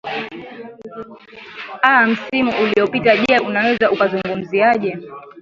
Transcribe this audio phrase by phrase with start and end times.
[1.83, 4.97] aa msimu uliopita je unaweza ukazungumziaje